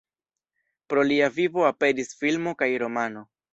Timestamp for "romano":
2.87-3.27